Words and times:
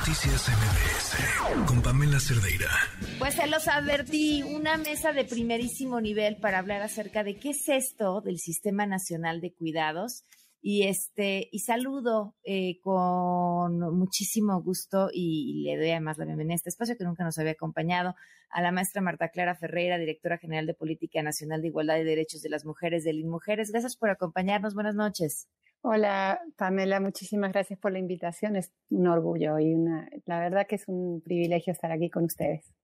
Noticias 0.00 0.48
MBS 0.48 1.66
con 1.66 1.82
Pamela 1.82 2.18
Cerdeira. 2.18 2.70
Pues 3.18 3.34
se 3.34 3.46
los 3.46 3.68
advertí, 3.68 4.42
una 4.42 4.78
mesa 4.78 5.12
de 5.12 5.26
primerísimo 5.26 6.00
nivel 6.00 6.38
para 6.38 6.58
hablar 6.58 6.80
acerca 6.80 7.22
de 7.22 7.38
qué 7.38 7.50
es 7.50 7.68
esto 7.68 8.22
del 8.22 8.38
Sistema 8.38 8.86
Nacional 8.86 9.42
de 9.42 9.52
Cuidados. 9.52 10.24
Y 10.62 10.84
este, 10.84 11.50
y 11.52 11.58
saludo 11.58 12.34
eh, 12.44 12.80
con 12.80 13.78
muchísimo 13.94 14.62
gusto 14.62 15.10
y, 15.12 15.64
le 15.64 15.76
doy 15.76 15.90
además 15.90 16.16
la 16.16 16.24
bienvenida 16.24 16.54
a 16.54 16.56
este 16.56 16.70
espacio 16.70 16.96
que 16.96 17.04
nunca 17.04 17.22
nos 17.22 17.38
había 17.38 17.52
acompañado 17.52 18.14
a 18.48 18.62
la 18.62 18.72
maestra 18.72 19.02
Marta 19.02 19.28
Clara 19.28 19.54
Ferreira, 19.54 19.98
directora 19.98 20.38
general 20.38 20.64
de 20.64 20.72
Política 20.72 21.22
Nacional 21.22 21.60
de 21.60 21.68
Igualdad 21.68 21.98
y 21.98 22.04
Derechos 22.04 22.40
de 22.40 22.48
las 22.48 22.64
Mujeres 22.64 23.04
del 23.04 23.18
INMUJERES. 23.18 23.70
Gracias 23.70 23.96
por 23.96 24.08
acompañarnos. 24.08 24.72
Buenas 24.72 24.94
noches. 24.94 25.48
Hola, 25.82 26.40
Pamela, 26.56 27.00
muchísimas 27.00 27.52
gracias 27.52 27.78
por 27.78 27.92
la 27.92 27.98
invitación. 27.98 28.54
Es 28.56 28.70
un 28.90 29.06
orgullo 29.06 29.58
y 29.58 29.74
una, 29.74 30.10
la 30.26 30.38
verdad 30.38 30.66
que 30.66 30.76
es 30.76 30.86
un 30.86 31.22
privilegio 31.22 31.72
estar 31.72 31.90
aquí 31.90 32.10
con 32.10 32.24
ustedes. 32.24 32.74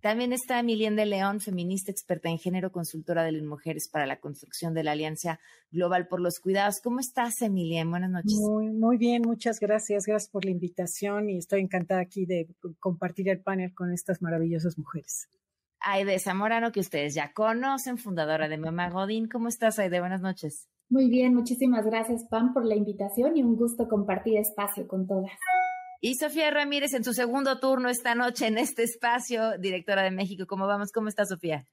También 0.00 0.32
está 0.32 0.60
Emilienne 0.60 0.96
de 0.96 1.06
León, 1.06 1.40
feminista, 1.40 1.90
experta 1.90 2.28
en 2.28 2.38
género, 2.38 2.70
consultora 2.70 3.24
de 3.24 3.32
las 3.32 3.42
mujeres 3.42 3.88
para 3.88 4.06
la 4.06 4.20
construcción 4.20 4.72
de 4.72 4.84
la 4.84 4.92
Alianza 4.92 5.40
Global 5.70 6.06
por 6.06 6.20
los 6.20 6.38
Cuidados. 6.38 6.80
¿Cómo 6.82 7.00
estás, 7.00 7.42
Emilienne? 7.42 7.90
Buenas 7.90 8.10
noches. 8.10 8.38
Muy, 8.38 8.70
muy 8.70 8.96
bien, 8.96 9.22
muchas 9.22 9.58
gracias. 9.58 10.06
Gracias 10.06 10.30
por 10.30 10.44
la 10.44 10.50
invitación 10.50 11.28
y 11.28 11.38
estoy 11.38 11.60
encantada 11.60 12.00
aquí 12.00 12.24
de 12.24 12.46
compartir 12.78 13.28
el 13.28 13.42
panel 13.42 13.74
con 13.74 13.92
estas 13.92 14.22
maravillosas 14.22 14.78
mujeres. 14.78 15.28
Aide 15.80 16.18
Zamorano, 16.18 16.72
que 16.72 16.80
ustedes 16.80 17.14
ya 17.14 17.32
conocen, 17.32 17.98
fundadora 17.98 18.48
de 18.48 18.58
Mamá 18.58 18.88
Godín. 18.90 19.28
¿Cómo 19.28 19.48
estás, 19.48 19.78
Aide? 19.78 20.00
Buenas 20.00 20.20
noches. 20.20 20.68
Muy 20.88 21.08
bien, 21.08 21.34
muchísimas 21.34 21.84
gracias, 21.84 22.24
Pam, 22.30 22.54
por 22.54 22.64
la 22.64 22.76
invitación 22.76 23.36
y 23.36 23.42
un 23.42 23.56
gusto 23.56 23.88
compartir 23.88 24.38
espacio 24.38 24.86
con 24.86 25.06
todas. 25.06 25.32
Y 26.00 26.14
Sofía 26.14 26.50
Ramírez 26.50 26.94
en 26.94 27.02
su 27.02 27.12
segundo 27.12 27.58
turno 27.58 27.88
esta 27.88 28.14
noche 28.14 28.46
en 28.46 28.58
este 28.58 28.84
espacio, 28.84 29.58
directora 29.58 30.02
de 30.02 30.12
México. 30.12 30.44
¿Cómo 30.46 30.66
vamos? 30.66 30.92
¿Cómo 30.92 31.08
está 31.08 31.24
Sofía? 31.24 31.66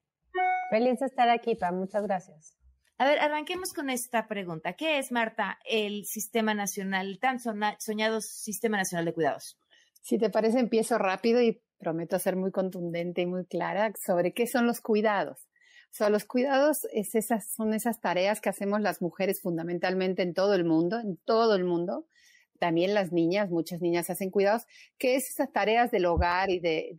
Feliz 0.72 1.00
de 1.00 1.06
estar 1.06 1.30
aquí, 1.30 1.56
Pam. 1.56 1.78
Muchas 1.78 2.04
gracias. 2.04 2.58
A 2.98 3.06
ver, 3.06 3.20
arranquemos 3.20 3.74
con 3.74 3.90
esta 3.90 4.28
pregunta. 4.28 4.74
¿Qué 4.74 4.98
es, 4.98 5.12
Marta, 5.12 5.60
el 5.66 6.06
Sistema 6.06 6.54
Nacional, 6.54 7.08
el 7.08 7.20
tan 7.20 7.38
soñado 7.40 8.22
Sistema 8.22 8.78
Nacional 8.78 9.06
de 9.06 9.14
Cuidados? 9.14 9.60
Si 10.02 10.18
te 10.18 10.30
parece, 10.30 10.60
empiezo 10.60 10.98
rápido 10.98 11.42
y 11.42 11.62
prometo 11.78 12.18
ser 12.18 12.36
muy 12.36 12.52
contundente 12.52 13.22
y 13.22 13.26
muy 13.26 13.46
clara 13.46 13.92
sobre 14.04 14.34
qué 14.34 14.48
son 14.48 14.66
los 14.66 14.80
cuidados. 14.80 15.48
O 15.94 15.96
sea, 15.96 16.10
los 16.10 16.26
cuidados 16.26 16.88
es 16.92 17.14
esas, 17.14 17.54
son 17.54 17.72
esas 17.76 18.02
tareas 18.02 18.42
que 18.42 18.50
hacemos 18.50 18.82
las 18.82 19.00
mujeres 19.00 19.44
fundamentalmente 19.44 20.24
en 20.24 20.34
todo 20.34 20.56
el 20.56 20.66
mundo, 20.66 21.00
en 21.00 21.18
todo 21.18 21.54
el 21.54 21.66
mundo. 21.66 22.08
También 22.58 22.96
las 22.96 23.12
niñas, 23.12 23.52
muchas 23.52 23.80
niñas 23.80 24.10
hacen 24.10 24.32
cuidados, 24.32 24.64
que 24.98 25.16
es 25.16 25.30
esas 25.30 25.52
tareas 25.52 25.92
del 25.92 26.06
hogar 26.06 26.50
y 26.50 26.60
de, 26.60 26.96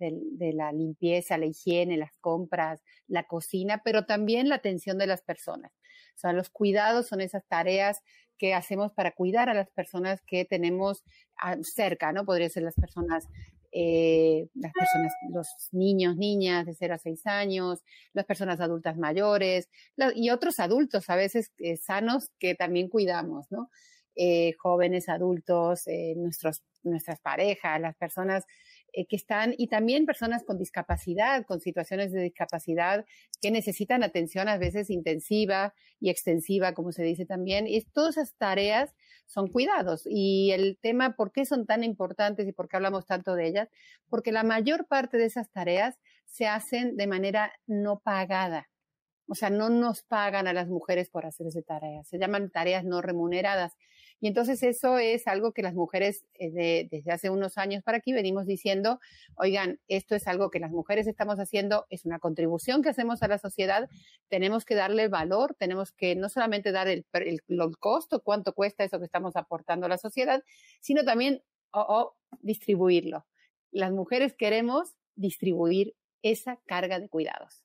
la 0.54 0.70
limpieza, 0.70 1.38
la 1.38 1.46
higiene, 1.46 1.96
las 1.96 2.16
compras, 2.20 2.84
la 3.08 3.24
cocina, 3.24 3.82
pero 3.84 4.06
también 4.06 4.48
la 4.48 4.54
atención 4.54 4.96
de 4.96 5.08
las 5.08 5.22
personas. 5.22 5.72
O 6.14 6.18
sea, 6.18 6.32
los 6.32 6.48
cuidados 6.48 7.08
son 7.08 7.20
esas 7.20 7.44
tareas 7.48 8.00
que 8.38 8.54
hacemos 8.54 8.92
para 8.92 9.10
cuidar 9.10 9.48
a 9.48 9.54
las 9.54 9.70
personas 9.70 10.22
que 10.24 10.44
tenemos 10.44 11.02
ah, 11.36 11.56
cerca, 11.62 12.12
¿no? 12.12 12.24
Podría 12.24 12.48
ser 12.48 12.62
las 12.62 12.76
personas 12.76 13.26
eh, 13.76 14.46
las 14.54 14.72
personas, 14.72 15.12
los 15.30 15.48
niños, 15.72 16.16
niñas 16.16 16.64
de 16.64 16.74
0 16.74 16.94
a 16.94 16.98
6 16.98 17.26
años, 17.26 17.82
las 18.12 18.24
personas 18.24 18.60
adultas 18.60 18.96
mayores 18.96 19.68
y 20.14 20.30
otros 20.30 20.60
adultos 20.60 21.10
a 21.10 21.16
veces 21.16 21.52
eh, 21.58 21.76
sanos 21.76 22.30
que 22.38 22.54
también 22.54 22.88
cuidamos, 22.88 23.46
¿no? 23.50 23.70
Eh, 24.16 24.52
jóvenes, 24.58 25.08
adultos, 25.08 25.82
nuestros, 26.14 26.62
nuestras 26.84 27.20
parejas, 27.20 27.80
las 27.80 27.96
personas 27.96 28.44
eh, 28.96 29.06
que 29.06 29.16
están 29.16 29.54
y 29.58 29.66
también 29.66 30.06
personas 30.06 30.44
con 30.44 30.56
discapacidad, 30.56 31.44
con 31.46 31.60
situaciones 31.60 32.12
de 32.12 32.22
discapacidad 32.22 33.04
que 33.42 33.50
necesitan 33.50 34.04
atención 34.04 34.48
a 34.48 34.56
veces 34.56 34.88
intensiva 34.88 35.74
y 35.98 36.10
extensiva, 36.10 36.74
como 36.74 36.92
se 36.92 37.02
dice 37.02 37.26
también. 37.26 37.66
Y 37.66 37.80
todas 37.92 38.16
esas 38.16 38.36
tareas 38.36 38.94
son 39.26 39.48
cuidados. 39.48 40.02
Y 40.06 40.52
el 40.52 40.78
tema, 40.80 41.16
¿por 41.16 41.32
qué 41.32 41.44
son 41.44 41.66
tan 41.66 41.84
importantes 41.84 42.46
y 42.48 42.52
por 42.52 42.68
qué 42.68 42.76
hablamos 42.76 43.06
tanto 43.06 43.34
de 43.34 43.46
ellas? 43.46 43.68
Porque 44.08 44.32
la 44.32 44.44
mayor 44.44 44.86
parte 44.86 45.16
de 45.18 45.26
esas 45.26 45.50
tareas 45.50 45.96
se 46.26 46.46
hacen 46.46 46.96
de 46.96 47.06
manera 47.06 47.52
no 47.66 48.00
pagada. 48.00 48.68
O 49.26 49.34
sea, 49.34 49.50
no 49.50 49.70
nos 49.70 50.02
pagan 50.02 50.46
a 50.48 50.52
las 50.52 50.68
mujeres 50.68 51.08
por 51.08 51.26
hacer 51.26 51.46
esa 51.46 51.62
tarea. 51.62 52.04
Se 52.04 52.18
llaman 52.18 52.50
tareas 52.50 52.84
no 52.84 53.00
remuneradas. 53.00 53.72
Y 54.24 54.28
entonces 54.28 54.62
eso 54.62 54.96
es 54.96 55.28
algo 55.28 55.52
que 55.52 55.60
las 55.60 55.74
mujeres 55.74 56.24
eh, 56.32 56.88
desde 56.90 57.12
hace 57.12 57.28
unos 57.28 57.58
años 57.58 57.82
para 57.82 57.98
aquí 57.98 58.14
venimos 58.14 58.46
diciendo, 58.46 58.98
oigan, 59.34 59.80
esto 59.86 60.14
es 60.14 60.26
algo 60.26 60.50
que 60.50 60.60
las 60.60 60.70
mujeres 60.70 61.06
estamos 61.06 61.36
haciendo, 61.36 61.84
es 61.90 62.06
una 62.06 62.18
contribución 62.18 62.80
que 62.80 62.88
hacemos 62.88 63.22
a 63.22 63.28
la 63.28 63.36
sociedad, 63.36 63.86
tenemos 64.30 64.64
que 64.64 64.76
darle 64.76 65.08
valor, 65.08 65.54
tenemos 65.58 65.92
que 65.92 66.16
no 66.16 66.30
solamente 66.30 66.72
dar 66.72 66.88
el, 66.88 67.04
costo, 67.78 68.22
cuánto 68.22 68.54
cuesta 68.54 68.82
eso 68.82 68.98
que 68.98 69.04
estamos 69.04 69.36
aportando 69.36 69.84
a 69.84 69.90
la 69.90 69.98
sociedad, 69.98 70.42
sino 70.80 71.04
también 71.04 71.42
distribuirlo. 72.40 73.26
Las 73.72 73.92
mujeres 73.92 74.32
queremos 74.32 74.94
distribuir 75.16 75.96
esa 76.22 76.58
carga 76.64 76.98
de 76.98 77.10
cuidados. 77.10 77.62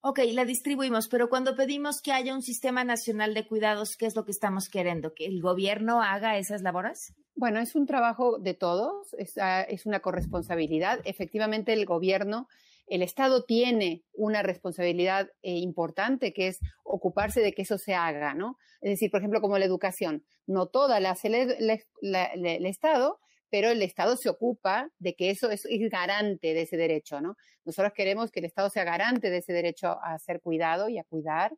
Ok, 0.00 0.20
la 0.32 0.44
distribuimos, 0.44 1.08
pero 1.08 1.28
cuando 1.28 1.56
pedimos 1.56 2.00
que 2.00 2.12
haya 2.12 2.32
un 2.32 2.42
sistema 2.42 2.84
nacional 2.84 3.34
de 3.34 3.48
cuidados, 3.48 3.96
¿qué 3.96 4.06
es 4.06 4.14
lo 4.14 4.24
que 4.24 4.30
estamos 4.30 4.68
queriendo? 4.68 5.12
¿Que 5.12 5.26
el 5.26 5.42
gobierno 5.42 6.00
haga 6.02 6.38
esas 6.38 6.62
labores? 6.62 7.14
Bueno, 7.34 7.58
es 7.58 7.74
un 7.74 7.84
trabajo 7.84 8.38
de 8.38 8.54
todos, 8.54 9.12
es, 9.18 9.36
ah, 9.38 9.66
una 9.86 9.98
corresponsabilidad. 9.98 11.00
Efectivamente, 11.04 11.72
el 11.72 11.84
gobierno, 11.84 12.46
el 12.86 13.02
Estado 13.02 13.42
tiene 13.44 14.04
una 14.12 14.44
responsabilidad 14.44 15.30
eh, 15.42 15.56
importante 15.56 16.32
que 16.32 16.46
es 16.46 16.60
ocuparse 16.84 17.40
de 17.40 17.52
que 17.52 17.62
eso 17.62 17.76
se 17.76 17.94
haga, 17.94 18.34
¿no? 18.34 18.56
Es 18.80 18.90
decir, 18.90 19.10
por 19.10 19.20
ejemplo, 19.20 19.40
como 19.40 19.58
la 19.58 19.64
educación, 19.64 20.24
no 20.46 20.66
toda 20.66 21.00
la 21.00 21.10
hace 21.10 21.26
el 21.26 22.66
Estado, 22.66 23.18
pero 23.50 23.70
el 23.70 23.82
Estado 23.82 24.16
se 24.16 24.28
ocupa 24.28 24.90
de 24.98 25.14
que 25.14 25.30
eso 25.30 25.50
es, 25.50 25.66
garante 25.90 26.54
de 26.54 26.62
ese 26.62 26.76
derecho, 26.76 27.20
¿no? 27.20 27.36
Nosotros 27.64 27.92
queremos 27.94 28.30
que 28.30 28.40
el 28.40 28.46
Estado 28.46 28.70
sea 28.70 28.84
garante 28.84 29.30
de 29.30 29.38
ese 29.38 29.52
derecho 29.52 29.98
a 30.02 30.18
ser 30.18 30.40
cuidado 30.40 30.88
y 30.88 30.98
a 30.98 31.04
cuidar, 31.04 31.52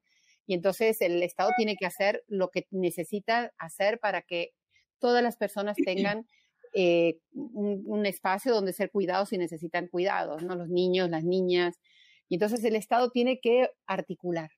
y 0.47 0.55
entonces 0.55 1.01
el 1.01 1.23
Estado 1.23 1.51
tiene 1.56 1.77
que 1.77 1.87
hacer 1.87 2.25
lo 2.27 2.51
que 2.51 2.67
necesita 2.71 3.53
hacer 3.59 3.99
para 3.99 4.23
que 4.23 4.51
todas 4.99 5.23
las 5.23 5.37
personas 5.37 5.77
tengan 5.84 6.27
eh, 6.75 7.19
un, 7.33 8.07
espacio 8.07 8.53
donde 8.53 8.72
ser 8.72 8.91
cuidados 8.91 9.31
si 9.31 9.39
necesitan 9.39 9.89
cuidados, 9.89 10.43
¿no? 10.43 10.55
Los 10.55 10.69
niños, 10.69 11.11
las 11.11 11.25
niñas, 11.25 11.77
y 12.28 12.37
entonces 12.37 12.62
el 12.65 12.77
Estado 12.77 13.11
tiene 13.11 13.41
que 13.41 13.71
articular, 13.87 14.51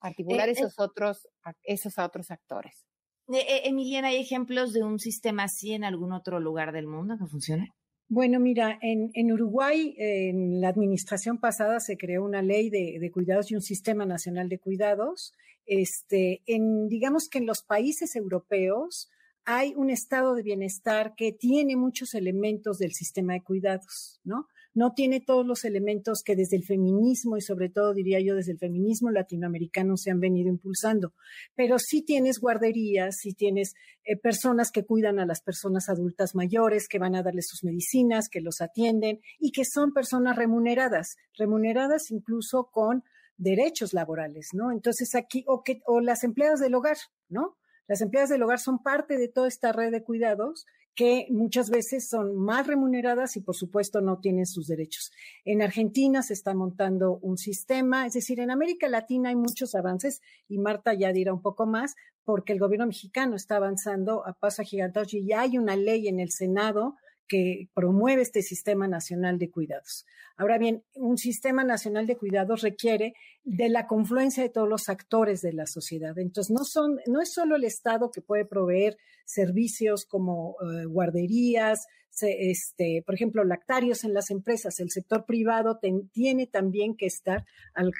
articular 0.00 0.48
eh, 0.48 0.52
esos 0.52 0.78
otros, 0.78 1.26
esos 1.62 1.98
otros 1.98 2.30
actores. 2.30 2.86
Eh, 3.28 3.36
eh, 3.36 3.62
Emiliana, 3.64 4.08
¿hay 4.08 4.16
ejemplos 4.16 4.72
de 4.72 4.82
un 4.82 4.98
sistema 4.98 5.44
así 5.44 5.72
en 5.72 5.84
algún 5.84 6.12
otro 6.12 6.40
lugar 6.40 6.72
del 6.72 6.86
mundo 6.86 7.16
que 7.18 7.26
funcione? 7.26 7.74
Bueno, 8.10 8.40
mira, 8.40 8.78
en, 8.80 9.32
Uruguay, 9.32 9.94
en 9.98 10.62
la 10.62 10.70
administración 10.70 11.38
pasada 11.38 11.78
se 11.78 11.98
creó 11.98 12.24
una 12.24 12.40
ley 12.40 12.70
de, 12.70 13.10
cuidados 13.12 13.50
y 13.50 13.54
un 13.54 13.60
sistema 13.60 14.06
nacional 14.06 14.48
de 14.48 14.58
cuidados. 14.58 15.34
Este, 15.66 16.40
en, 16.46 16.88
digamos 16.88 17.28
que 17.28 17.36
en 17.36 17.44
los 17.44 17.62
países 17.62 18.16
europeos 18.16 19.10
hay 19.44 19.74
un 19.76 19.90
estado 19.90 20.34
de 20.34 20.42
bienestar 20.42 21.14
que 21.16 21.32
tiene 21.32 21.76
muchos 21.76 22.14
elementos 22.14 22.78
del 22.78 22.92
sistema 22.92 23.34
de 23.34 23.42
cuidados, 23.42 24.20
¿no? 24.24 24.46
No 24.74 24.92
tiene 24.92 25.20
todos 25.20 25.46
los 25.46 25.64
elementos 25.64 26.22
que 26.24 26.36
desde 26.36 26.56
el 26.56 26.64
feminismo 26.64 27.36
y 27.36 27.40
sobre 27.40 27.68
todo 27.68 27.94
diría 27.94 28.20
yo 28.20 28.34
desde 28.34 28.52
el 28.52 28.58
feminismo 28.58 29.10
latinoamericano 29.10 29.96
se 29.96 30.10
han 30.10 30.20
venido 30.20 30.48
impulsando, 30.48 31.14
pero 31.54 31.78
sí 31.78 32.02
tienes 32.02 32.38
guarderías, 32.40 33.16
sí 33.16 33.34
tienes 33.34 33.74
eh, 34.04 34.16
personas 34.16 34.70
que 34.70 34.84
cuidan 34.84 35.18
a 35.18 35.26
las 35.26 35.42
personas 35.42 35.88
adultas 35.88 36.34
mayores, 36.34 36.88
que 36.88 36.98
van 36.98 37.14
a 37.14 37.22
darles 37.22 37.48
sus 37.48 37.64
medicinas, 37.64 38.28
que 38.28 38.40
los 38.40 38.60
atienden 38.60 39.20
y 39.38 39.52
que 39.52 39.64
son 39.64 39.92
personas 39.92 40.36
remuneradas, 40.36 41.16
remuneradas 41.36 42.10
incluso 42.10 42.70
con 42.70 43.04
derechos 43.36 43.94
laborales, 43.94 44.48
¿no? 44.52 44.72
Entonces 44.72 45.14
aquí, 45.14 45.44
o, 45.46 45.62
o 45.86 46.00
las 46.00 46.24
empleadas 46.24 46.60
del 46.60 46.74
hogar, 46.74 46.96
¿no? 47.28 47.56
Las 47.86 48.02
empleadas 48.02 48.28
del 48.28 48.42
hogar 48.42 48.58
son 48.58 48.82
parte 48.82 49.16
de 49.16 49.28
toda 49.28 49.48
esta 49.48 49.72
red 49.72 49.90
de 49.90 50.04
cuidados 50.04 50.66
que 50.98 51.28
muchas 51.30 51.70
veces 51.70 52.08
son 52.08 52.34
más 52.34 52.66
remuneradas 52.66 53.36
y 53.36 53.40
por 53.40 53.54
supuesto 53.54 54.00
no 54.00 54.18
tienen 54.18 54.46
sus 54.46 54.66
derechos. 54.66 55.12
En 55.44 55.62
Argentina 55.62 56.24
se 56.24 56.32
está 56.32 56.54
montando 56.54 57.20
un 57.22 57.38
sistema, 57.38 58.04
es 58.04 58.14
decir, 58.14 58.40
en 58.40 58.50
América 58.50 58.88
Latina 58.88 59.28
hay 59.28 59.36
muchos 59.36 59.76
avances 59.76 60.20
y 60.48 60.58
Marta 60.58 60.94
ya 60.94 61.12
dirá 61.12 61.32
un 61.32 61.40
poco 61.40 61.66
más 61.66 61.94
porque 62.24 62.52
el 62.52 62.58
gobierno 62.58 62.88
mexicano 62.88 63.36
está 63.36 63.54
avanzando 63.54 64.26
a 64.26 64.32
paso 64.32 64.64
gigantesco 64.64 65.16
y 65.16 65.28
ya 65.28 65.42
hay 65.42 65.56
una 65.56 65.76
ley 65.76 66.08
en 66.08 66.18
el 66.18 66.32
Senado 66.32 66.96
que 67.28 67.68
promueve 67.74 68.22
este 68.22 68.42
sistema 68.42 68.88
nacional 68.88 69.38
de 69.38 69.52
cuidados. 69.52 70.04
Ahora 70.36 70.58
bien, 70.58 70.82
un 70.96 71.16
sistema 71.16 71.62
nacional 71.62 72.08
de 72.08 72.16
cuidados 72.16 72.62
requiere 72.62 73.14
de 73.44 73.68
la 73.68 73.86
confluencia 73.86 74.42
de 74.42 74.48
todos 74.48 74.68
los 74.68 74.88
actores 74.88 75.42
de 75.42 75.52
la 75.52 75.66
sociedad. 75.66 76.18
Entonces, 76.18 76.50
no 76.50 76.64
son, 76.64 76.98
no 77.06 77.20
es 77.20 77.32
solo 77.32 77.54
el 77.54 77.62
Estado 77.62 78.10
que 78.10 78.20
puede 78.20 78.44
proveer 78.44 78.96
servicios 79.28 80.06
como 80.06 80.56
eh, 80.62 80.86
guarderías, 80.86 81.80
este, 82.22 83.02
por 83.06 83.14
ejemplo, 83.14 83.44
lactarios 83.44 84.02
en 84.04 84.14
las 84.14 84.30
empresas, 84.30 84.80
el 84.80 84.90
sector 84.90 85.24
privado 85.24 85.78
tiene 86.12 86.46
también 86.46 86.96
que 86.96 87.06
estar 87.06 87.44
al, 87.74 87.92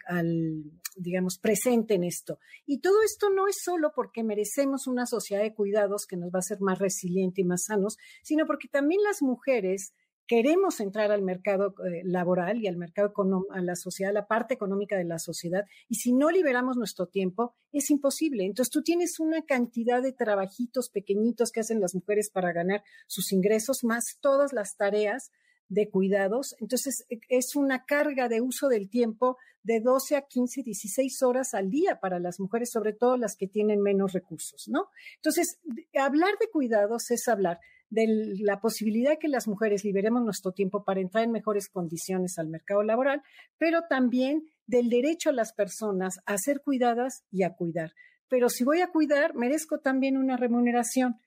digamos, 0.97 1.39
presente 1.39 1.95
en 1.95 2.05
esto. 2.05 2.39
Y 2.67 2.81
todo 2.81 3.03
esto 3.05 3.31
no 3.31 3.47
es 3.47 3.59
solo 3.63 3.93
porque 3.95 4.25
merecemos 4.25 4.87
una 4.87 5.07
sociedad 5.07 5.43
de 5.43 5.55
cuidados 5.55 6.07
que 6.07 6.17
nos 6.17 6.31
va 6.31 6.39
a 6.39 6.41
hacer 6.41 6.59
más 6.61 6.79
resiliente 6.79 7.43
y 7.43 7.45
más 7.45 7.65
sanos, 7.65 7.97
sino 8.23 8.47
porque 8.47 8.69
también 8.69 9.03
las 9.03 9.23
mujeres 9.23 9.93
queremos 10.29 10.79
entrar 10.79 11.11
al 11.11 11.23
mercado 11.23 11.75
eh, 11.87 12.03
laboral 12.05 12.63
y 12.63 12.69
al 12.69 12.77
mercado 12.77 13.13
a 13.51 13.61
la 13.63 13.75
sociedad, 13.75 14.11
a 14.11 14.13
la 14.13 14.29
parte 14.29 14.55
económica 14.55 14.97
de 14.97 15.05
la 15.05 15.19
sociedad, 15.19 15.65
y 15.89 15.97
si 15.97 16.13
no 16.13 16.31
liberamos 16.31 16.77
nuestro 16.77 17.07
tiempo, 17.07 17.55
es 17.73 17.91
imposible. 17.91 18.45
Entonces 18.45 18.71
tú 18.71 18.83
tienes 18.83 19.19
una 19.19 19.43
cantidad 19.43 20.03
de 20.03 20.13
trabajitos 20.13 20.91
pequeñitos 20.91 21.51
que 21.51 21.61
hacen 21.61 21.81
las 21.81 21.95
mujeres 21.95 22.31
para 22.31 22.53
ganar 22.53 22.85
sus 23.07 23.33
ingresos, 23.33 23.83
más 23.83 24.19
todas 24.21 24.53
las 24.53 24.77
tareas 24.77 25.33
de 25.69 25.89
cuidados. 25.89 26.55
Entonces 26.61 27.07
e, 27.09 27.21
es 27.29 27.57
una 27.57 27.85
carga 27.87 28.29
de 28.29 28.43
uso 28.43 28.69
del 28.69 28.91
tiempo 28.91 29.39
de 29.63 29.81
12 29.81 30.17
a 30.17 30.23
15, 30.23 30.63
16 30.63 31.23
horas 31.23 31.55
al 31.55 31.71
día 31.71 32.01
para 32.01 32.19
las 32.19 32.39
mujeres, 32.39 32.71
sobre 32.71 32.93
todo 32.93 33.17
las 33.17 33.35
que 33.35 33.49
tienen 33.49 33.81
menos 33.81 34.13
recursos, 34.13 34.69
¿no? 34.69 34.89
Entonces, 35.17 35.59
hablar 35.99 36.35
de 36.41 36.49
cuidados 36.51 37.11
es 37.11 37.29
hablar 37.29 37.59
de 37.91 38.35
la 38.41 38.61
posibilidad 38.61 39.19
que 39.19 39.29
las 39.29 39.49
mujeres 39.49 39.85
liberemos 39.85 40.23
nuestro 40.23 40.53
tiempo 40.53 40.85
para 40.85 41.01
entrar 41.01 41.25
en 41.25 41.33
mejores 41.33 41.69
condiciones 41.69 42.39
al 42.39 42.49
mercado 42.49 42.83
laboral, 42.83 43.23
pero 43.57 43.83
también 43.89 44.45
del 44.67 44.91
derecho 44.91 45.31
a 45.31 45.33
las 45.33 45.53
personas 45.53 46.19
a 46.27 46.37
ser 46.37 46.61
cuidadas 46.61 47.25
y 47.31 47.43
a 47.43 47.55
cuidar. 47.55 47.93
Pero 48.29 48.51
si 48.51 48.65
voy 48.65 48.81
a 48.81 48.89
cuidar, 48.89 49.35
merezco 49.35 49.79
también 49.79 50.17
una 50.17 50.37
remuneración. 50.37 51.19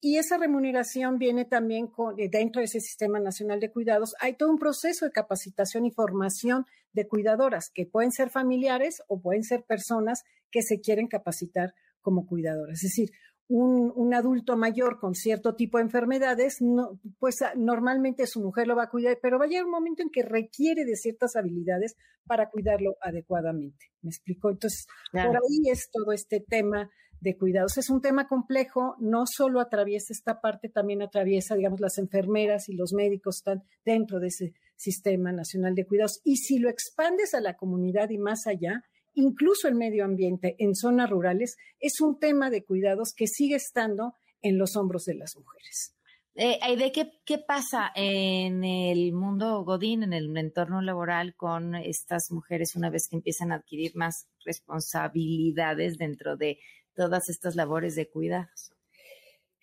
Y 0.00 0.16
esa 0.16 0.38
remuneración 0.38 1.18
viene 1.18 1.44
también 1.44 1.88
con, 1.88 2.18
eh, 2.18 2.28
dentro 2.30 2.60
de 2.60 2.66
ese 2.66 2.80
Sistema 2.80 3.18
Nacional 3.18 3.58
de 3.60 3.70
Cuidados. 3.70 4.14
Hay 4.20 4.34
todo 4.36 4.50
un 4.50 4.58
proceso 4.58 5.04
de 5.04 5.12
capacitación 5.12 5.86
y 5.86 5.90
formación 5.90 6.66
de 6.92 7.06
cuidadoras, 7.06 7.70
que 7.72 7.86
pueden 7.86 8.12
ser 8.12 8.30
familiares 8.30 9.02
o 9.08 9.20
pueden 9.20 9.42
ser 9.42 9.64
personas 9.64 10.22
que 10.50 10.62
se 10.62 10.80
quieren 10.80 11.08
capacitar 11.08 11.74
como 12.00 12.26
cuidadoras. 12.26 12.82
Es 12.82 12.90
decir, 12.90 13.10
un, 13.48 14.14
adulto 14.14 14.56
mayor 14.56 14.98
con 14.98 15.14
cierto 15.14 15.54
tipo 15.54 15.78
de 15.78 15.84
enfermedades, 15.84 16.60
no, 16.60 17.00
pues 17.18 17.40
ah, 17.42 17.52
normalmente 17.56 18.26
su 18.26 18.40
mujer 18.40 18.66
lo 18.66 18.76
va 18.76 18.84
a 18.84 18.90
cuidar, 18.90 19.18
pero 19.22 19.38
va 19.38 19.46
a 19.46 19.48
llegar 19.48 19.64
un 19.64 19.70
momento 19.70 20.02
en 20.02 20.10
que 20.10 20.22
requiere 20.22 20.84
de 20.84 20.96
ciertas 20.96 21.36
habilidades 21.36 21.96
para 22.26 22.50
cuidarlo 22.50 22.96
adecuadamente. 23.00 23.86
¿Me 24.02 24.10
explico? 24.10 24.50
Entonces, 24.50 24.86
por 25.12 25.36
ahí 25.36 25.70
es 25.70 25.90
todo 25.90 26.12
este 26.12 26.40
tema 26.40 26.90
de 27.20 27.36
cuidados. 27.36 27.78
Es 27.78 27.90
un 27.90 28.00
tema 28.00 28.28
complejo, 28.28 28.96
no 29.00 29.24
solo 29.26 29.60
atraviesa 29.60 30.12
esta 30.12 30.40
parte, 30.40 30.68
también 30.68 31.02
atraviesa, 31.02 31.54
digamos, 31.54 31.80
las 31.80 31.98
enfermeras 31.98 32.68
y 32.68 32.74
los 32.74 32.92
médicos 32.92 33.38
están 33.38 33.64
dentro 33.84 34.20
de 34.20 34.28
ese 34.28 34.54
sistema 34.76 35.32
nacional 35.32 35.74
de 35.74 35.86
cuidados. 35.86 36.20
Y 36.24 36.36
si 36.36 36.58
lo 36.58 36.68
expandes 36.68 37.34
a 37.34 37.40
la 37.40 37.56
comunidad 37.56 38.10
y 38.10 38.18
más 38.18 38.46
allá, 38.46 38.84
incluso 39.18 39.66
el 39.66 39.74
medio 39.74 40.04
ambiente 40.04 40.54
en 40.58 40.74
zonas 40.76 41.10
rurales, 41.10 41.56
es 41.80 42.00
un 42.00 42.18
tema 42.18 42.50
de 42.50 42.64
cuidados 42.64 43.12
que 43.14 43.26
sigue 43.26 43.56
estando 43.56 44.14
en 44.42 44.58
los 44.58 44.76
hombros 44.76 45.04
de 45.04 45.14
las 45.14 45.36
mujeres. 45.36 45.94
Eh, 46.36 46.76
¿de 46.76 46.92
qué, 46.92 47.10
qué 47.24 47.38
pasa 47.38 47.90
en 47.96 48.62
el 48.62 49.12
mundo 49.12 49.64
Godín, 49.64 50.04
en 50.04 50.12
el 50.12 50.36
entorno 50.36 50.80
laboral 50.82 51.34
con 51.34 51.74
estas 51.74 52.30
mujeres 52.30 52.76
una 52.76 52.90
vez 52.90 53.08
que 53.08 53.16
empiezan 53.16 53.50
a 53.50 53.56
adquirir 53.56 53.96
más 53.96 54.28
responsabilidades 54.44 55.98
dentro 55.98 56.36
de 56.36 56.60
todas 56.94 57.28
estas 57.28 57.56
labores 57.56 57.96
de 57.96 58.08
cuidados? 58.08 58.77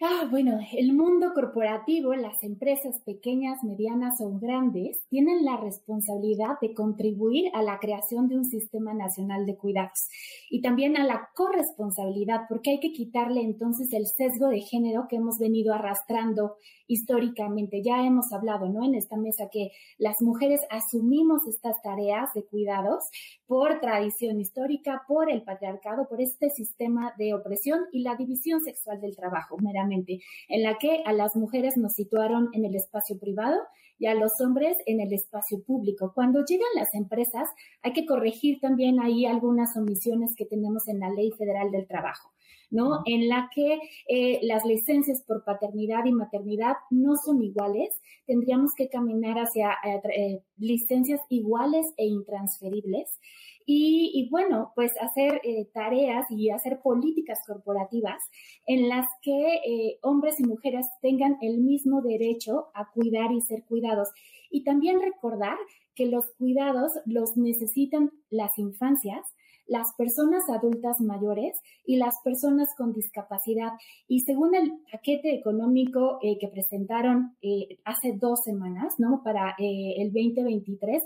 Ah, 0.01 0.27
bueno, 0.29 0.59
el 0.73 0.91
mundo 0.91 1.31
corporativo, 1.33 2.13
las 2.15 2.43
empresas 2.43 2.99
pequeñas, 3.05 3.63
medianas 3.63 4.19
o 4.19 4.37
grandes 4.39 5.07
tienen 5.07 5.45
la 5.45 5.55
responsabilidad 5.55 6.59
de 6.61 6.73
contribuir 6.73 7.49
a 7.53 7.63
la 7.63 7.79
creación 7.79 8.27
de 8.27 8.35
un 8.35 8.43
sistema 8.43 8.93
nacional 8.93 9.45
de 9.45 9.55
cuidados 9.55 10.09
y 10.49 10.61
también 10.61 10.97
a 10.97 11.05
la 11.05 11.29
corresponsabilidad, 11.33 12.41
porque 12.49 12.71
hay 12.71 12.79
que 12.81 12.91
quitarle 12.91 13.39
entonces 13.41 13.93
el 13.93 14.05
sesgo 14.05 14.49
de 14.49 14.59
género 14.59 15.05
que 15.09 15.15
hemos 15.15 15.39
venido 15.39 15.73
arrastrando 15.73 16.57
históricamente. 16.87 17.81
Ya 17.81 18.05
hemos 18.05 18.33
hablado, 18.33 18.67
¿no? 18.67 18.83
En 18.83 18.95
esta 18.95 19.15
mesa 19.15 19.49
que 19.49 19.71
las 19.97 20.21
mujeres 20.21 20.59
asumimos 20.69 21.47
estas 21.47 21.81
tareas 21.81 22.33
de 22.33 22.43
cuidados 22.43 23.05
por 23.47 23.79
tradición 23.79 24.41
histórica, 24.41 25.03
por 25.07 25.31
el 25.31 25.43
patriarcado, 25.43 26.07
por 26.09 26.19
este 26.19 26.49
sistema 26.49 27.13
de 27.17 27.33
opresión 27.33 27.85
y 27.93 28.01
la 28.01 28.15
división 28.17 28.61
sexual 28.61 28.99
del 28.99 29.15
trabajo, 29.15 29.57
meramente, 29.57 29.84
en 29.91 30.63
la 30.63 30.77
que 30.77 31.01
a 31.05 31.13
las 31.13 31.35
mujeres 31.35 31.77
nos 31.77 31.93
situaron 31.93 32.49
en 32.53 32.65
el 32.65 32.75
espacio 32.75 33.17
privado 33.19 33.57
y 33.97 34.07
a 34.07 34.15
los 34.15 34.31
hombres 34.41 34.77
en 34.85 34.99
el 34.99 35.13
espacio 35.13 35.63
público. 35.63 36.11
Cuando 36.13 36.43
llegan 36.43 36.67
las 36.75 36.93
empresas, 36.93 37.49
hay 37.81 37.93
que 37.93 38.05
corregir 38.05 38.59
también 38.59 38.99
ahí 38.99 39.25
algunas 39.25 39.75
omisiones 39.77 40.35
que 40.35 40.45
tenemos 40.45 40.87
en 40.87 40.99
la 40.99 41.09
Ley 41.09 41.31
Federal 41.31 41.71
del 41.71 41.87
Trabajo. 41.87 42.34
¿No? 42.71 43.01
En 43.05 43.27
la 43.27 43.49
que 43.53 43.79
eh, 44.07 44.39
las 44.43 44.65
licencias 44.65 45.23
por 45.23 45.43
paternidad 45.43 46.05
y 46.05 46.11
maternidad 46.11 46.73
no 46.89 47.15
son 47.15 47.41
iguales. 47.43 47.89
Tendríamos 48.25 48.73
que 48.75 48.89
caminar 48.89 49.37
hacia 49.37 49.71
eh, 49.83 50.01
eh, 50.15 50.43
licencias 50.57 51.21
iguales 51.29 51.87
e 51.97 52.05
intransferibles. 52.05 53.19
Y, 53.67 54.29
bueno, 54.29 54.73
pues 54.75 54.91
hacer 55.01 55.41
tareas 55.73 56.27
y 56.29 56.51
hacer 56.51 56.81
políticas 56.83 57.39
corporativas 57.47 58.21
en 58.67 58.87
las 58.89 59.07
que 59.23 59.97
hombres 60.03 60.39
y 60.39 60.43
mujeres 60.43 60.85
tengan 61.01 61.39
el 61.41 61.57
mismo 61.57 62.03
derecho 62.03 62.67
a 62.75 62.91
cuidar 62.91 63.31
y 63.31 63.41
ser 63.41 63.63
cuidados. 63.63 64.09
Y 64.51 64.63
también 64.65 65.01
recordar 65.01 65.57
que 65.95 66.05
los 66.05 66.31
cuidados 66.37 66.91
los 67.05 67.37
necesitan 67.37 68.11
las 68.29 68.57
infancias, 68.59 69.25
las 69.67 69.87
personas 69.97 70.43
adultas 70.49 70.99
mayores 71.01 71.59
y 71.85 71.97
las 71.97 72.15
personas 72.23 72.67
con 72.77 72.93
discapacidad. 72.93 73.71
Y 74.07 74.21
según 74.21 74.55
el 74.55 74.71
paquete 74.91 75.35
económico 75.35 76.19
eh, 76.21 76.37
que 76.39 76.47
presentaron 76.47 77.35
eh, 77.41 77.79
hace 77.83 78.13
dos 78.19 78.41
semanas, 78.43 78.93
¿no? 78.97 79.21
Para 79.23 79.55
eh, 79.57 79.95
el 79.97 80.11
2023, 80.13 81.03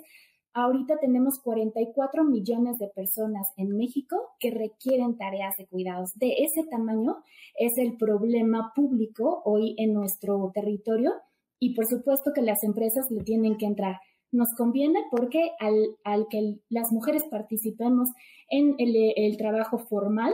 ahorita 0.53 0.97
tenemos 0.99 1.39
44 1.43 2.23
millones 2.23 2.77
de 2.79 2.87
personas 2.87 3.47
en 3.57 3.75
México 3.77 4.17
que 4.39 4.51
requieren 4.51 5.17
tareas 5.17 5.55
de 5.57 5.67
cuidados. 5.67 6.11
De 6.15 6.33
ese 6.39 6.67
tamaño 6.69 7.17
es 7.57 7.77
el 7.77 7.97
problema 7.97 8.71
público 8.75 9.41
hoy 9.45 9.75
en 9.77 9.93
nuestro 9.93 10.51
territorio 10.53 11.13
y 11.59 11.75
por 11.75 11.85
supuesto 11.85 12.31
que 12.33 12.41
las 12.41 12.63
empresas 12.63 13.05
le 13.11 13.23
tienen 13.23 13.57
que 13.57 13.65
entrar 13.65 13.97
nos 14.31 14.53
conviene 14.55 15.03
porque 15.11 15.51
al, 15.59 15.97
al 16.03 16.27
que 16.29 16.59
las 16.69 16.91
mujeres 16.91 17.23
participemos 17.29 18.09
en 18.49 18.75
el, 18.77 19.37
trabajo 19.37 19.79
formal, 19.79 20.33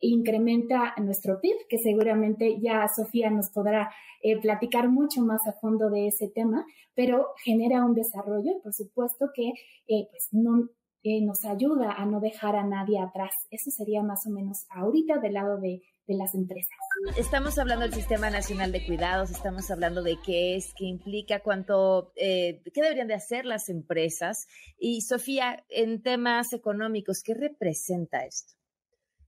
incrementa 0.00 0.94
nuestro 0.98 1.40
PIB, 1.40 1.54
que 1.68 1.78
seguramente 1.78 2.58
ya 2.60 2.88
Sofía 2.88 3.30
nos 3.30 3.50
podrá 3.50 3.90
eh, 4.22 4.40
platicar 4.40 4.88
mucho 4.88 5.22
más 5.22 5.46
a 5.46 5.52
fondo 5.52 5.90
de 5.90 6.08
ese 6.08 6.28
tema, 6.28 6.64
pero 6.94 7.28
genera 7.44 7.84
un 7.84 7.94
desarrollo, 7.94 8.60
por 8.62 8.72
supuesto 8.72 9.30
que 9.34 9.50
eh, 9.88 10.08
pues 10.10 10.28
no, 10.32 10.68
eh, 11.02 11.20
nos 11.24 11.44
ayuda 11.44 11.92
a 11.92 12.06
no 12.06 12.20
dejar 12.20 12.56
a 12.56 12.64
nadie 12.64 13.00
atrás. 13.00 13.30
Eso 13.50 13.70
sería 13.70 14.02
más 14.02 14.26
o 14.26 14.30
menos 14.30 14.66
ahorita 14.70 15.18
del 15.18 15.34
lado 15.34 15.58
de, 15.58 15.82
de 16.06 16.14
las 16.14 16.34
empresas. 16.34 16.76
Estamos 17.16 17.58
hablando 17.58 17.84
del 17.84 17.94
Sistema 17.94 18.30
Nacional 18.30 18.72
de 18.72 18.84
Cuidados, 18.84 19.30
estamos 19.30 19.70
hablando 19.70 20.02
de 20.02 20.16
qué 20.24 20.56
es, 20.56 20.72
qué 20.76 20.84
implica, 20.84 21.40
cuánto, 21.40 22.12
eh, 22.16 22.62
qué 22.72 22.82
deberían 22.82 23.08
de 23.08 23.14
hacer 23.14 23.44
las 23.44 23.68
empresas. 23.68 24.46
Y 24.78 25.02
Sofía, 25.02 25.64
en 25.68 26.02
temas 26.02 26.52
económicos, 26.52 27.22
¿qué 27.24 27.34
representa 27.34 28.24
esto? 28.24 28.54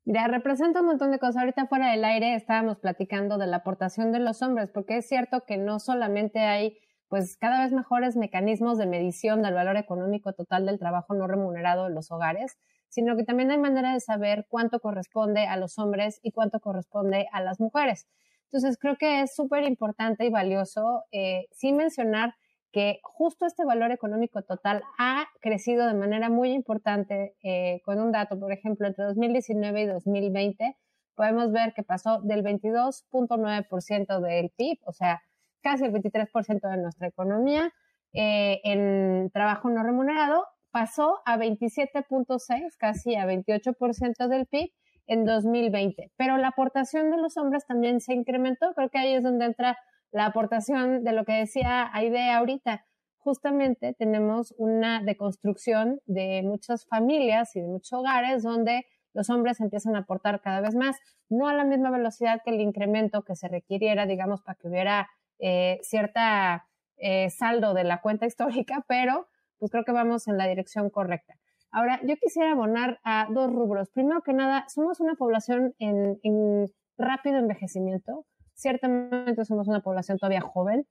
Mira, 0.04 0.28
representa 0.28 0.80
un 0.80 0.86
montón 0.86 1.10
de 1.12 1.18
cosas. 1.18 1.38
Ahorita 1.38 1.66
fuera 1.66 1.90
del 1.90 2.04
aire 2.04 2.34
estábamos 2.34 2.78
platicando 2.78 3.38
de 3.38 3.46
la 3.46 3.58
aportación 3.58 4.12
de 4.12 4.20
los 4.20 4.42
hombres, 4.42 4.70
porque 4.70 4.98
es 4.98 5.08
cierto 5.08 5.44
que 5.46 5.56
no 5.56 5.78
solamente 5.78 6.40
hay 6.40 6.76
pues 7.08 7.36
cada 7.36 7.62
vez 7.62 7.72
mejores 7.72 8.16
mecanismos 8.16 8.78
de 8.78 8.86
medición 8.86 9.42
del 9.42 9.54
valor 9.54 9.76
económico 9.76 10.32
total 10.32 10.66
del 10.66 10.78
trabajo 10.78 11.14
no 11.14 11.26
remunerado 11.26 11.86
en 11.86 11.94
los 11.94 12.10
hogares, 12.10 12.56
sino 12.88 13.16
que 13.16 13.24
también 13.24 13.50
hay 13.50 13.58
manera 13.58 13.92
de 13.92 14.00
saber 14.00 14.46
cuánto 14.48 14.80
corresponde 14.80 15.46
a 15.46 15.56
los 15.56 15.78
hombres 15.78 16.20
y 16.22 16.32
cuánto 16.32 16.60
corresponde 16.60 17.26
a 17.32 17.40
las 17.42 17.60
mujeres. 17.60 18.06
Entonces, 18.44 18.78
creo 18.78 18.96
que 18.96 19.22
es 19.22 19.34
súper 19.34 19.64
importante 19.64 20.24
y 20.24 20.30
valioso 20.30 21.02
eh, 21.10 21.46
sin 21.50 21.76
mencionar 21.76 22.34
que 22.70 23.00
justo 23.02 23.46
este 23.46 23.64
valor 23.64 23.92
económico 23.92 24.42
total 24.42 24.82
ha 24.98 25.26
crecido 25.40 25.86
de 25.86 25.94
manera 25.94 26.28
muy 26.28 26.52
importante 26.52 27.36
eh, 27.42 27.80
con 27.84 28.00
un 28.00 28.12
dato, 28.12 28.38
por 28.38 28.52
ejemplo, 28.52 28.86
entre 28.86 29.04
2019 29.04 29.82
y 29.82 29.86
2020, 29.86 30.76
podemos 31.14 31.52
ver 31.52 31.72
que 31.72 31.82
pasó 31.82 32.20
del 32.22 32.42
22.9% 32.42 34.20
del 34.20 34.50
PIB, 34.50 34.78
o 34.86 34.92
sea, 34.92 35.22
casi 35.64 35.84
el 35.84 35.92
23% 35.92 36.70
de 36.70 36.76
nuestra 36.76 37.08
economía, 37.08 37.72
eh, 38.12 38.60
en 38.62 39.30
trabajo 39.30 39.70
no 39.70 39.82
remunerado 39.82 40.46
pasó 40.70 41.20
a 41.24 41.36
27.6, 41.38 42.76
casi 42.78 43.14
a 43.16 43.26
28% 43.26 44.28
del 44.28 44.46
PIB 44.46 44.70
en 45.06 45.24
2020. 45.24 46.12
Pero 46.16 46.36
la 46.36 46.48
aportación 46.48 47.10
de 47.10 47.16
los 47.16 47.36
hombres 47.36 47.64
también 47.66 48.00
se 48.00 48.12
incrementó. 48.12 48.74
Creo 48.74 48.90
que 48.90 48.98
ahí 48.98 49.14
es 49.14 49.22
donde 49.22 49.46
entra 49.46 49.78
la 50.10 50.26
aportación 50.26 51.02
de 51.02 51.12
lo 51.12 51.24
que 51.24 51.32
decía 51.32 51.90
Aide 51.92 52.30
ahorita. 52.30 52.84
Justamente 53.18 53.94
tenemos 53.94 54.54
una 54.58 55.02
deconstrucción 55.02 56.00
de 56.06 56.42
muchas 56.44 56.86
familias 56.86 57.56
y 57.56 57.60
de 57.60 57.68
muchos 57.68 57.92
hogares 57.92 58.42
donde 58.42 58.84
los 59.14 59.30
hombres 59.30 59.60
empiezan 59.60 59.96
a 59.96 60.00
aportar 60.00 60.40
cada 60.40 60.60
vez 60.60 60.74
más, 60.74 60.96
no 61.28 61.48
a 61.48 61.54
la 61.54 61.64
misma 61.64 61.90
velocidad 61.90 62.40
que 62.44 62.50
el 62.50 62.60
incremento 62.60 63.22
que 63.22 63.36
se 63.36 63.48
requiriera, 63.48 64.06
digamos, 64.06 64.42
para 64.42 64.56
que 64.56 64.68
hubiera 64.68 65.08
eh, 65.38 65.78
cierta 65.82 66.66
eh, 66.96 67.28
saldo 67.30 67.74
de 67.74 67.84
la 67.84 68.00
cuenta 68.00 68.26
histórica, 68.26 68.84
pero 68.88 69.28
pues 69.58 69.70
creo 69.70 69.84
que 69.84 69.92
vamos 69.92 70.28
en 70.28 70.38
la 70.38 70.46
dirección 70.46 70.90
correcta. 70.90 71.34
Ahora, 71.70 72.00
yo 72.04 72.14
quisiera 72.16 72.52
abonar 72.52 73.00
a 73.02 73.26
dos 73.30 73.52
rubros. 73.52 73.90
Primero 73.90 74.22
que 74.22 74.32
nada, 74.32 74.64
somos 74.68 75.00
una 75.00 75.16
población 75.16 75.74
en, 75.80 76.66
rápido 76.96 77.38
envejecimiento. 77.38 78.26
Ciertamente 78.54 79.44
somos 79.44 79.66
una 79.66 79.80
población 79.80 80.18
todavía 80.18 80.40
joven, 80.40 80.86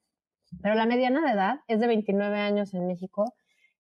pero 0.62 0.76
la 0.76 0.86
mediana 0.86 1.26
de 1.26 1.32
edad 1.32 1.60
es 1.68 1.80
de 1.80 1.88
29 1.88 2.38
años 2.38 2.74
en 2.74 2.86
México. 2.86 3.34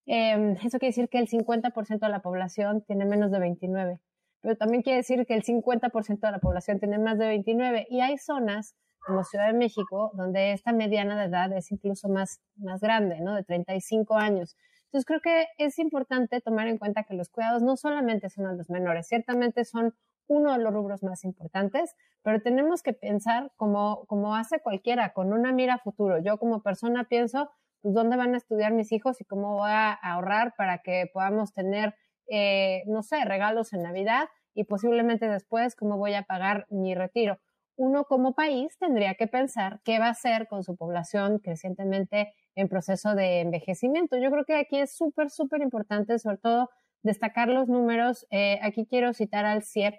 Em, 0.05 0.53
eso 0.63 0.79
quiere 0.79 0.91
decir 0.91 1.09
que 1.09 1.17
el 1.17 1.27
50% 1.27 1.99
de 1.99 2.11
la 2.11 2.21
población 2.21 2.83
tiene 2.87 3.05
menos 3.05 3.31
de 3.31 3.39
29, 3.39 3.99
pero 4.41 4.55
también 4.55 4.81
quiere 4.81 4.97
decir 4.97 5.25
que 5.25 5.33
el 5.33 5.43
50% 5.43 6.27
de 6.27 6.31
la 6.31 6.39
población 6.39 6.79
tiene 6.79 6.99
más 6.99 7.17
de 7.17 7.27
29 7.27 7.87
y 7.89 7.99
hay 7.99 8.17
zonas 8.17 8.75
como 9.05 9.23
Ciudad 9.23 9.47
de 9.47 9.53
México 9.53 10.11
donde 10.13 10.53
esta 10.53 10.73
mediana 10.73 11.19
de 11.19 11.25
edad 11.25 11.51
es 11.53 11.71
incluso 11.71 12.09
más, 12.09 12.41
más 12.55 12.81
grande, 12.81 13.19
¿no? 13.21 13.35
De 13.35 13.43
35 13.43 14.17
años. 14.17 14.55
Entonces 14.85 15.05
creo 15.05 15.21
que 15.21 15.47
es 15.57 15.79
importante 15.79 16.39
tomar 16.41 16.67
en 16.67 16.77
cuenta 16.77 17.03
que 17.03 17.15
los 17.15 17.29
cuidados 17.29 17.63
no 17.63 17.75
solamente 17.77 18.29
son 18.29 18.45
a 18.45 18.53
los 18.53 18.69
menores, 18.69 19.07
ciertamente 19.07 19.65
son 19.65 19.95
uno 20.27 20.53
de 20.53 20.59
los 20.59 20.73
rubros 20.73 21.03
más 21.03 21.23
importantes, 21.23 21.95
pero 22.21 22.41
tenemos 22.41 22.81
que 22.81 22.93
pensar 22.93 23.51
como, 23.55 24.05
como 24.05 24.35
hace 24.35 24.59
cualquiera, 24.59 25.13
con 25.13 25.33
una 25.33 25.51
mira 25.51 25.75
a 25.75 25.79
futuro. 25.79 26.19
Yo 26.19 26.37
como 26.37 26.61
persona 26.61 27.05
pienso, 27.05 27.49
pues, 27.81 27.93
dónde 27.93 28.17
van 28.17 28.33
a 28.33 28.37
estudiar 28.37 28.71
mis 28.71 28.91
hijos 28.91 29.19
y 29.19 29.25
cómo 29.25 29.55
voy 29.55 29.71
a 29.71 29.93
ahorrar 29.93 30.53
para 30.57 30.79
que 30.79 31.09
podamos 31.13 31.53
tener, 31.53 31.95
eh, 32.29 32.83
no 32.87 33.03
sé, 33.03 33.25
regalos 33.25 33.73
en 33.73 33.83
Navidad 33.83 34.29
y 34.53 34.65
posiblemente 34.65 35.27
después 35.27 35.75
cómo 35.75 35.97
voy 35.97 36.13
a 36.13 36.23
pagar 36.23 36.67
mi 36.69 36.95
retiro. 36.95 37.39
Uno 37.75 38.05
como 38.05 38.33
país 38.33 38.77
tendría 38.79 39.15
que 39.15 39.27
pensar 39.27 39.81
qué 39.83 39.97
va 39.99 40.07
a 40.07 40.11
hacer 40.11 40.47
con 40.47 40.63
su 40.63 40.75
población 40.75 41.39
crecientemente 41.39 42.33
en 42.55 42.69
proceso 42.69 43.15
de 43.15 43.41
envejecimiento. 43.41 44.17
Yo 44.17 44.29
creo 44.29 44.45
que 44.45 44.55
aquí 44.55 44.79
es 44.79 44.95
súper, 44.95 45.31
súper 45.31 45.61
importante, 45.61 46.19
sobre 46.19 46.37
todo, 46.37 46.69
destacar 47.01 47.49
los 47.49 47.67
números. 47.67 48.27
Eh, 48.31 48.59
aquí 48.61 48.85
quiero 48.85 49.13
citar 49.13 49.45
al 49.45 49.63
CIEP 49.63 49.95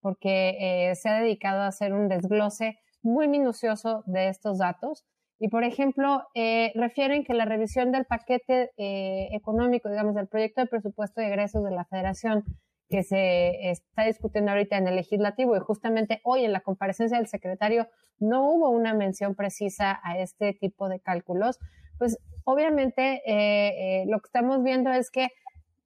porque 0.00 0.56
eh, 0.90 0.94
se 0.94 1.08
ha 1.08 1.20
dedicado 1.20 1.62
a 1.62 1.66
hacer 1.66 1.92
un 1.92 2.08
desglose 2.08 2.78
muy 3.02 3.28
minucioso 3.28 4.04
de 4.06 4.28
estos 4.28 4.58
datos. 4.58 5.04
Y, 5.38 5.48
por 5.48 5.64
ejemplo, 5.64 6.24
eh, 6.34 6.72
refieren 6.74 7.24
que 7.24 7.34
la 7.34 7.44
revisión 7.44 7.92
del 7.92 8.06
paquete 8.06 8.70
económico, 8.76 9.88
digamos, 9.88 10.14
del 10.14 10.26
proyecto 10.28 10.62
de 10.62 10.66
presupuesto 10.66 11.20
de 11.20 11.28
egresos 11.28 11.62
de 11.62 11.70
la 11.70 11.84
Federación 11.84 12.44
que 12.88 13.02
se 13.02 13.70
está 13.70 14.04
discutiendo 14.04 14.50
ahorita 14.50 14.76
en 14.76 14.88
el 14.88 14.96
legislativo 14.96 15.56
y 15.56 15.60
justamente 15.60 16.20
hoy 16.24 16.44
en 16.44 16.52
la 16.52 16.60
comparecencia 16.60 17.18
del 17.18 17.26
secretario 17.26 17.88
no 18.18 18.50
hubo 18.50 18.70
una 18.70 18.94
mención 18.94 19.34
precisa 19.34 20.00
a 20.02 20.18
este 20.18 20.54
tipo 20.54 20.88
de 20.88 21.00
cálculos, 21.00 21.58
pues 21.98 22.18
obviamente 22.44 23.22
eh, 23.26 24.02
eh, 24.02 24.04
lo 24.06 24.20
que 24.20 24.26
estamos 24.26 24.62
viendo 24.62 24.90
es 24.90 25.10
que, 25.10 25.28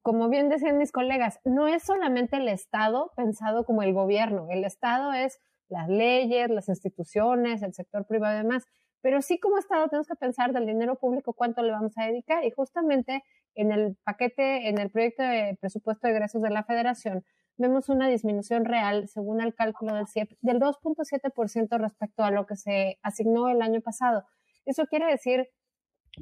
como 0.01 0.29
bien 0.29 0.49
decían 0.49 0.77
mis 0.77 0.91
colegas, 0.91 1.39
no 1.43 1.67
es 1.67 1.83
solamente 1.83 2.37
el 2.37 2.47
Estado 2.47 3.11
pensado 3.15 3.65
como 3.65 3.83
el 3.83 3.93
gobierno, 3.93 4.47
el 4.49 4.63
Estado 4.63 5.13
es 5.13 5.39
las 5.69 5.89
leyes, 5.89 6.49
las 6.49 6.69
instituciones, 6.69 7.63
el 7.63 7.73
sector 7.73 8.05
privado 8.05 8.35
y 8.35 8.43
demás, 8.43 8.65
pero 9.03 9.21
sí 9.21 9.37
como 9.37 9.57
Estado 9.57 9.89
tenemos 9.89 10.07
que 10.07 10.15
pensar 10.15 10.53
del 10.53 10.65
dinero 10.65 10.95
público 10.95 11.33
cuánto 11.33 11.61
le 11.61 11.71
vamos 11.73 11.91
a 11.97 12.05
dedicar 12.05 12.45
y 12.45 12.51
justamente 12.51 13.21
en 13.53 13.73
el 13.73 13.97
paquete, 14.05 14.69
en 14.69 14.77
el 14.79 14.89
proyecto 14.89 15.23
de 15.23 15.57
presupuesto 15.59 16.07
de 16.07 16.13
egresos 16.13 16.41
de 16.41 16.49
la 16.49 16.63
Federación, 16.63 17.25
vemos 17.57 17.89
una 17.89 18.07
disminución 18.07 18.63
real, 18.63 19.09
según 19.09 19.41
el 19.41 19.53
cálculo 19.53 19.93
del 19.93 20.07
CIEP, 20.07 20.31
del 20.39 20.59
2.7% 20.59 21.77
respecto 21.79 22.23
a 22.23 22.31
lo 22.31 22.45
que 22.45 22.55
se 22.55 22.97
asignó 23.03 23.49
el 23.49 23.61
año 23.61 23.81
pasado. 23.81 24.23
Eso 24.65 24.85
quiere 24.87 25.05
decir 25.11 25.49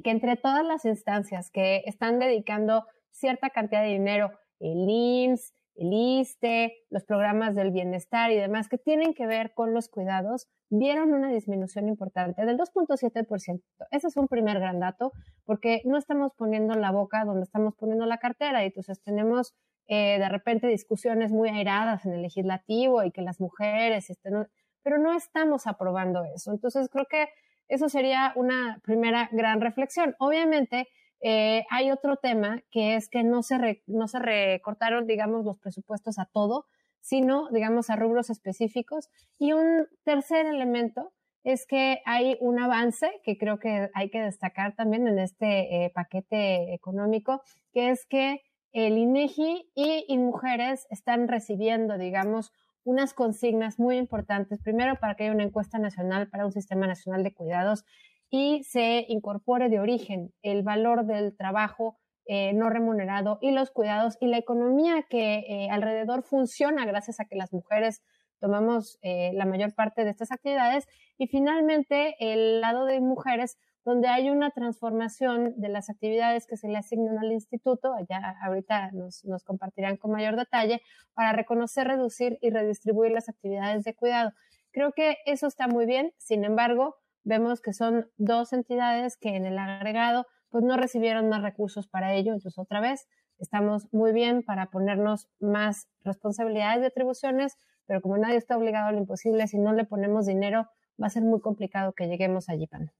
que 0.02 0.10
entre 0.10 0.36
todas 0.36 0.64
las 0.64 0.84
instancias 0.84 1.52
que 1.52 1.84
están 1.86 2.18
dedicando 2.18 2.88
cierta 3.12 3.50
cantidad 3.50 3.82
de 3.82 3.90
dinero, 3.90 4.32
el 4.58 4.88
IMSS, 4.88 5.54
el 5.74 5.92
ISTE, 5.92 6.74
los 6.90 7.04
programas 7.04 7.54
del 7.54 7.70
bienestar 7.70 8.30
y 8.30 8.36
demás 8.36 8.68
que 8.68 8.78
tienen 8.78 9.14
que 9.14 9.26
ver 9.26 9.54
con 9.54 9.72
los 9.72 9.88
cuidados, 9.88 10.48
vieron 10.70 11.12
una 11.12 11.30
disminución 11.30 11.88
importante 11.88 12.44
del 12.44 12.58
2.7%. 12.58 13.62
Ese 13.90 14.06
es 14.06 14.16
un 14.16 14.28
primer 14.28 14.58
gran 14.60 14.80
dato 14.80 15.12
porque 15.44 15.82
no 15.84 15.98
estamos 15.98 16.32
poniendo 16.36 16.74
la 16.74 16.90
boca 16.90 17.24
donde 17.24 17.42
estamos 17.42 17.74
poniendo 17.74 18.06
la 18.06 18.18
cartera 18.18 18.62
y 18.62 18.66
entonces 18.66 19.02
tenemos 19.02 19.54
eh, 19.88 20.18
de 20.18 20.28
repente 20.28 20.66
discusiones 20.66 21.30
muy 21.30 21.48
airadas 21.48 22.06
en 22.06 22.12
el 22.12 22.22
legislativo 22.22 23.02
y 23.02 23.10
que 23.10 23.22
las 23.22 23.40
mujeres 23.40 24.10
estén, 24.10 24.46
pero 24.82 24.98
no 24.98 25.14
estamos 25.14 25.66
aprobando 25.66 26.24
eso. 26.24 26.52
Entonces 26.52 26.88
creo 26.90 27.06
que 27.06 27.28
eso 27.68 27.88
sería 27.88 28.32
una 28.36 28.80
primera 28.84 29.28
gran 29.32 29.60
reflexión. 29.60 30.14
Obviamente, 30.18 30.88
eh, 31.22 31.64
hay 31.70 31.90
otro 31.90 32.16
tema 32.16 32.62
que 32.70 32.96
es 32.96 33.08
que 33.08 33.22
no 33.22 33.42
se, 33.42 33.82
no 33.86 34.08
se 34.08 34.18
recortaron, 34.18 35.06
digamos, 35.06 35.44
los 35.44 35.58
presupuestos 35.58 36.18
a 36.18 36.26
todo, 36.26 36.66
sino, 37.00 37.48
digamos, 37.50 37.90
a 37.90 37.96
rubros 37.96 38.28
específicos. 38.28 39.08
Y 39.38 39.52
un 39.52 39.86
tercer 40.04 40.46
elemento 40.46 41.12
es 41.44 41.66
que 41.66 42.00
hay 42.06 42.36
un 42.40 42.60
avance 42.60 43.10
que 43.24 43.38
creo 43.38 43.58
que 43.58 43.90
hay 43.94 44.10
que 44.10 44.20
destacar 44.20 44.74
también 44.74 45.06
en 45.06 45.18
este 45.18 45.84
eh, 45.84 45.90
paquete 45.94 46.74
económico, 46.74 47.42
que 47.72 47.90
es 47.90 48.06
que 48.06 48.40
el 48.72 48.98
INEGI 48.98 49.70
y 49.74 50.04
InMujeres 50.08 50.86
están 50.90 51.28
recibiendo, 51.28 51.98
digamos, 51.98 52.52
unas 52.84 53.14
consignas 53.14 53.78
muy 53.78 53.96
importantes. 53.96 54.60
Primero, 54.60 54.96
para 54.96 55.14
que 55.14 55.24
haya 55.24 55.32
una 55.32 55.44
encuesta 55.44 55.78
nacional 55.78 56.28
para 56.28 56.46
un 56.46 56.52
sistema 56.52 56.86
nacional 56.86 57.22
de 57.22 57.34
cuidados 57.34 57.84
y 58.32 58.64
se 58.64 59.04
incorpore 59.08 59.68
de 59.68 59.78
origen 59.78 60.32
el 60.40 60.62
valor 60.62 61.04
del 61.04 61.36
trabajo 61.36 61.98
eh, 62.24 62.54
no 62.54 62.70
remunerado 62.70 63.38
y 63.42 63.50
los 63.50 63.70
cuidados 63.70 64.16
y 64.20 64.26
la 64.26 64.38
economía 64.38 65.02
que 65.02 65.40
eh, 65.40 65.68
alrededor 65.70 66.22
funciona 66.22 66.86
gracias 66.86 67.20
a 67.20 67.26
que 67.26 67.36
las 67.36 67.52
mujeres 67.52 68.00
tomamos 68.40 68.98
eh, 69.02 69.32
la 69.34 69.44
mayor 69.44 69.74
parte 69.74 70.04
de 70.04 70.10
estas 70.10 70.32
actividades. 70.32 70.86
Y 71.18 71.26
finalmente, 71.26 72.16
el 72.20 72.62
lado 72.62 72.86
de 72.86 73.00
mujeres 73.00 73.58
donde 73.84 74.08
hay 74.08 74.30
una 74.30 74.50
transformación 74.50 75.52
de 75.56 75.68
las 75.68 75.90
actividades 75.90 76.46
que 76.46 76.56
se 76.56 76.68
le 76.68 76.78
asignan 76.78 77.18
al 77.18 77.32
instituto, 77.32 77.94
ya 78.08 78.36
ahorita 78.42 78.92
nos, 78.92 79.26
nos, 79.26 79.44
compartirán 79.44 79.98
con 79.98 80.12
mayor 80.12 80.36
detalle, 80.36 80.80
para 81.12 81.32
reconocer, 81.32 81.86
reducir 81.86 82.38
y 82.40 82.48
redistribuir 82.48 83.12
las 83.12 83.28
actividades 83.28 83.84
de 83.84 83.94
cuidado. 83.94 84.32
Creo 84.70 84.92
que 84.92 85.18
eso 85.26 85.48
está 85.48 85.68
muy 85.68 85.84
bien, 85.84 86.14
sin 86.16 86.44
embargo, 86.44 87.01
vemos 87.24 87.60
que 87.60 87.72
son 87.72 88.10
dos 88.16 88.52
entidades 88.52 89.16
que 89.16 89.36
en 89.36 89.46
el 89.46 89.58
agregado 89.58 90.26
pues 90.50 90.64
no 90.64 90.76
recibieron 90.76 91.28
más 91.28 91.42
recursos 91.42 91.88
para 91.88 92.14
ello, 92.14 92.32
entonces 92.32 92.58
otra 92.58 92.80
vez 92.80 93.08
estamos 93.38 93.88
muy 93.92 94.12
bien 94.12 94.42
para 94.42 94.66
ponernos 94.66 95.28
más 95.40 95.88
responsabilidades 96.04 96.80
de 96.80 96.86
atribuciones, 96.88 97.56
pero 97.86 98.00
como 98.00 98.18
nadie 98.18 98.36
está 98.36 98.56
obligado 98.56 98.88
a 98.88 98.92
lo 98.92 98.98
imposible, 98.98 99.46
si 99.48 99.58
no 99.58 99.72
le 99.72 99.84
ponemos 99.84 100.26
dinero, 100.26 100.68
va 101.02 101.06
a 101.06 101.10
ser 101.10 101.22
muy 101.22 101.40
complicado 101.40 101.92
que 101.92 102.06
lleguemos 102.06 102.48
allí, 102.48 102.66
Pan. 102.66 102.92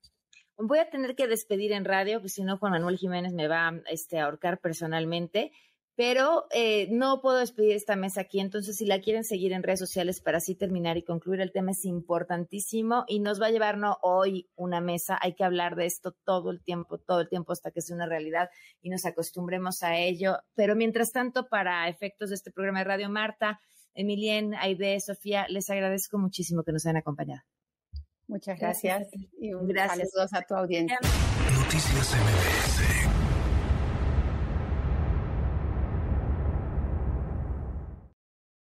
Voy 0.57 0.79
a 0.79 0.91
tener 0.91 1.15
que 1.15 1.29
despedir 1.29 1.73
en 1.73 1.85
radio, 1.85 2.19
porque 2.19 2.29
si 2.29 2.43
no, 2.43 2.59
Juan 2.59 2.73
Manuel 2.73 2.97
Jiménez 2.97 3.33
me 3.33 3.49
va 3.49 3.73
este, 3.91 4.19
a 4.19 4.25
ahorcar 4.25 4.59
personalmente, 4.59 5.53
pero 5.95 6.47
eh, 6.53 6.89
no 6.91 7.21
puedo 7.21 7.39
despedir 7.39 7.73
esta 7.73 7.97
mesa 7.97 8.23
aquí. 8.23 8.41
Entonces, 8.41 8.77
si 8.77 8.87
la 8.87 9.01
quieren 9.01 9.25
seguir 9.25 9.53
en 9.53 9.63
redes 9.63 9.79
sociales 9.79 10.21
para 10.21 10.39
así 10.39 10.55
terminar 10.55 10.97
y 10.97 11.03
concluir 11.03 11.41
el 11.41 11.53
tema, 11.53 11.73
es 11.73 11.85
importantísimo 11.85 13.05
y 13.07 13.21
nos 13.21 13.41
va 13.41 13.47
a 13.47 13.51
llevar 13.51 13.77
no 13.77 13.99
hoy 14.03 14.49
una 14.57 14.81
mesa. 14.81 15.19
Hay 15.21 15.35
que 15.35 15.45
hablar 15.45 15.77
de 15.77 15.87
esto 15.87 16.13
todo 16.25 16.51
el 16.51 16.63
tiempo, 16.63 16.99
todo 16.99 17.21
el 17.21 17.29
tiempo 17.29 17.53
hasta 17.53 17.71
que 17.71 17.83
sea 17.83 17.97
una 17.97 18.07
realidad 18.07 18.49
y 18.81 18.89
nos 18.89 19.05
acostumbremos 19.05 19.83
a 19.83 19.99
ello. 19.99 20.39
Pero 20.55 20.75
mientras 20.77 21.13
tanto, 21.13 21.49
para 21.49 21.89
efectos 21.89 22.31
de 22.31 22.37
este 22.37 22.51
programa 22.51 22.79
de 22.79 22.85
Radio 22.85 23.11
Marta, 23.11 23.61
Emilien, 23.95 24.55
Aide, 24.55 24.99
Sofía, 25.01 25.47
les 25.49 25.69
agradezco 25.69 26.19
muchísimo 26.19 26.63
que 26.63 26.73
nos 26.73 26.87
hayan 26.87 26.97
acompañado. 26.97 27.43
Muchas 28.29 28.59
gracias, 28.59 29.09
y 29.39 29.53
un 29.53 29.67
gracias. 29.69 30.11
saludos 30.11 30.33
a 30.33 30.43
tu 30.43 30.55
audiencia. 30.55 30.99
Noticias 31.03 32.15
MBS 32.15 33.12